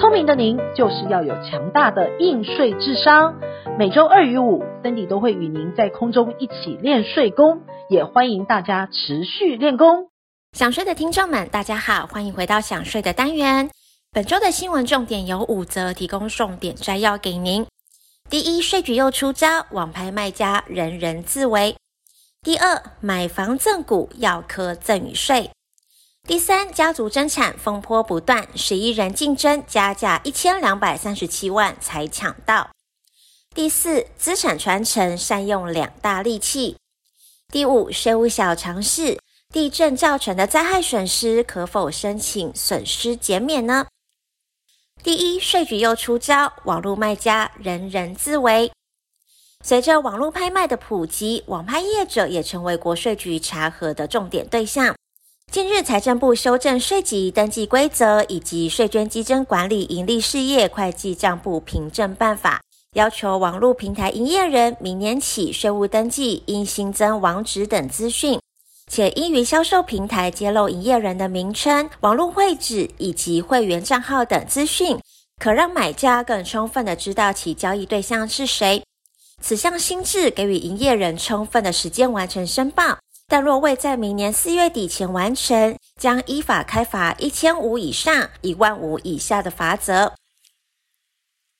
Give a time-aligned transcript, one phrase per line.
[0.00, 3.34] 聪明的您就是要有强大的应税智商。
[3.76, 10.08] 每周二与五，Cindy 都会与您在空中一起练税功，也欢迎大家持续练功。
[10.52, 13.70] 想睡的听众们，大家好，欢迎回到想睡的单元。
[14.12, 17.66] 本周的新闻重点有五则，提供重点摘要给您。
[18.30, 21.74] 第一，税局又出招，网拍卖家人人自危。
[22.42, 25.50] 第二，买房赠股要课赠与税。
[26.26, 32.68] 第三，家族争产风波不断，十一人竞争加价一千两百三十七万才抢到。
[33.54, 36.76] 第四，资产传承善用两大利器。
[37.50, 39.18] 第五，税务小常识：
[39.50, 43.86] 地震造成的灾害损失可否申请损失减免呢？
[45.02, 48.70] 第一，税局又出招，网络卖家人人自危。
[49.64, 54.94] 随着网络拍卖的普及，网拍业者也成为国税局查核的重点对象。
[55.50, 62.60] 近日，财政部修正税籍登记规则以及税捐稽征管理营利事业会计账簿凭证办法。
[62.92, 68.38] 要求网络平台营业人明年起税务登记应新增网址等资讯，
[68.88, 74.98] 且应于销售平台揭露营业人的名称、网络会址以及会员账号等资讯，
[75.38, 78.82] 可让买家更充分的知道其交易对象是谁。
[79.40, 82.98] 此项新制给予营业人充分的时间完成申报，
[83.30, 90.14] 但若未在明年四月底前完成，将依法开罚一千五以上一万五以下的罚则。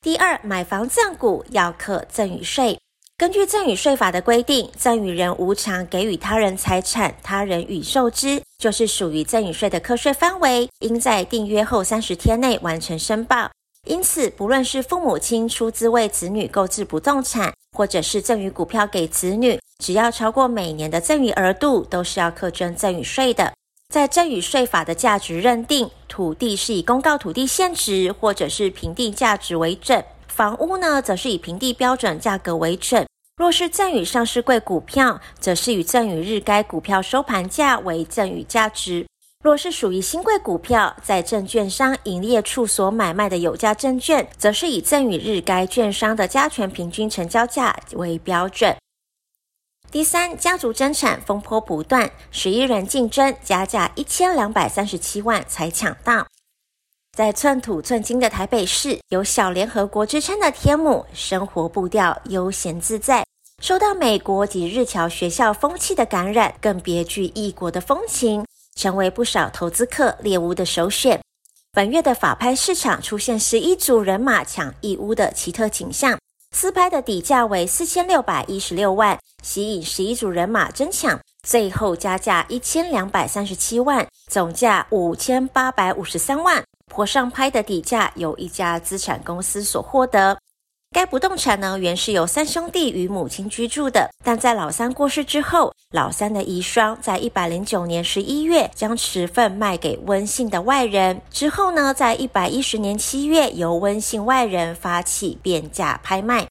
[0.00, 2.80] 第二，买房赠股要课赠与税。
[3.18, 13.50] 根据赠与税法的规定，赠与人无偿给予他人财产，他人允受之，就是属于赠与税的课税范围，应在订约后三十天内完成申报。
[13.84, 23.52] 因此，不论是父母亲出资为子女购置不动产，或者是赠与股票给子女，只要超过每年的赠与额度，都是要课征赠与税的。
[23.88, 33.06] 在赠与税法的价值认定，土地是以公告土地现值或者是平地价值为准，房屋呢，则是以平地标准价格为准。
[33.38, 39.06] 若是赠与上市柜股票，则是以赠与日该股票收盘价为赠与价值。
[39.42, 48.76] 若是属于新柜股票，在证券商营业处所买卖的有价证券，则是以赠与日该券商的加权平均成交价为标准。
[49.90, 56.26] 第三，家族争产风波不断，十一人竞争加价一千两百三十七万才抢到。
[57.16, 63.24] 在寸土寸金的台北市，有小联合国之称的天母，生活步调悠闲自在，
[63.62, 68.44] 受到美国及日侨学校风气的感染，更别具异国的风情，
[68.74, 71.18] 成为不少投资客猎屋的首选。
[71.72, 76.18] 本月的法拍市场出现十一组人马抢一屋的奇特景象。
[76.50, 86.62] 私拍的底价为四千六百一十六万，吸引十一组人马争抢，最后加价一千两百三十七万，总价五千八百五十三万。
[86.88, 90.36] 坡上拍的底价由一家资产公司所获得。
[90.90, 106.48] 该不动产呢，原是由三兄弟与母亲居住的，但在老三过世之后，老三的遗孀在一百零九年十一月将持份卖给温姓的外人，之后呢，在一百一十年七月由温姓外人发起变价拍卖。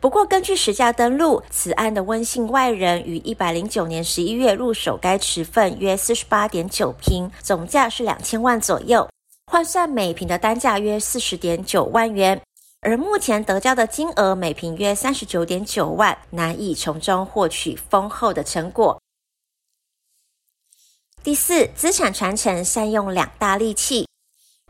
[0.00, 9.08] 不过，根据实价登录，此案的温姓外人于一百零九年十一月入手该持份约四十八点九坪，总价是两千万左右，
[9.50, 12.40] 换算每坪的单价约四十点九万元。
[12.82, 18.98] 而目前得交的金额每平约三十九点九万，难以从中获取丰厚的成果。
[21.22, 24.08] 第四，资产传承善用两大利器。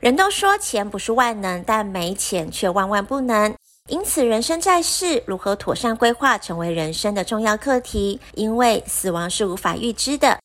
[0.01, 3.55] 人都说钱不是万能，但没钱却万万不能。
[3.87, 8.21] 因此，人生在世，如何妥善规划，成为人生的重要课题。
[8.35, 10.41] 因为死亡是无法预知的。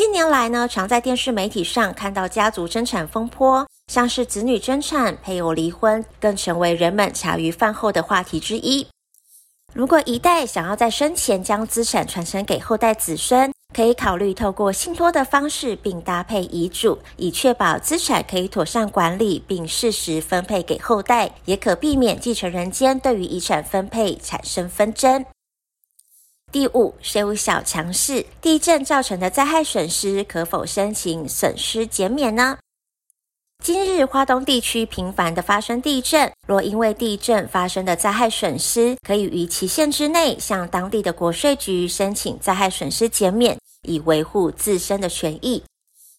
[0.00, 8.86] 近年来呢，常在电视媒体上看到家族争产风波，像是子女争产、配偶离婚，更成为人们茶余饭后的话题之一。
[9.74, 25.24] 如果一代想要在生前将资产传承给后代子孙，可以考虑透过信托的方式，并搭配遗嘱，以确保资产可以妥善管理，并适时分配给后代，也可避免继承人间对于遗产分配产生纷争。
[26.52, 32.58] 第五，税务小常识：地震造成的灾害损失可否申请损失减免呢？
[33.62, 45.62] 今日花东地区频繁的发生地震，若因为地震发生的灾害损失，可以于期限之内向当地的国税局申请灾害损失减免，以维护自身的权益。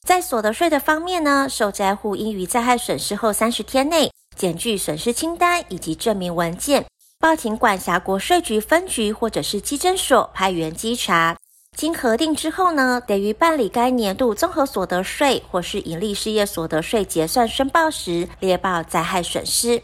[0.07, 6.85] 在所得税的方面呢，受灾户应于灾害损失后三十天内，检具损失清单以及证明文件，
[7.21, 11.37] 报请管辖国税局分局或者是稽征所派员稽查。
[11.77, 19.83] 经核定之后呢，得于办理该年度综合所得税或是营利事业所得税结算申报时列报灾害损失。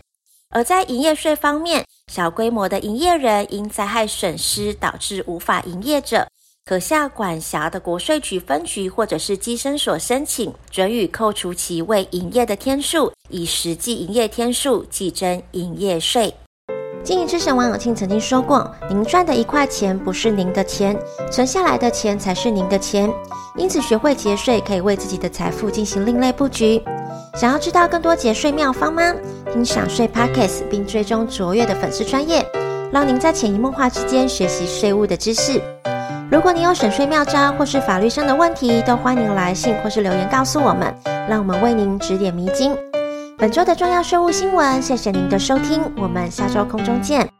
[0.50, 6.28] 而在营业税方面，小规模的营业人因灾害损失导致无法营业者，
[6.66, 16.34] 可向管辖的国税局分局或者是稽征所申请，准予扣除其未营业的天数，以实际营业天数计征营业税。
[17.08, 20.94] 经营之神王永庆曾经说过：“您赚的一块钱不是您的钱，
[21.32, 23.10] 存下来的钱才是您的钱。
[23.56, 26.84] 因此，学会节税可以为自己的财富进行另类布局。
[27.34, 29.14] 想要知道更多节税妙方吗？
[29.54, 32.46] 听享税 Podcast 并追踪卓越的粉丝专业，
[32.92, 35.62] 让您在潜移默化之间学习税务的知识。
[36.30, 40.94] 如果你有省税妙招或是法律上的问题，都欢迎来信或是留言告诉我们，
[41.30, 42.76] 让我们为您指点迷津。”
[43.40, 47.37] 本周的重要税务新闻，谢谢您的收听，我们下周空中见。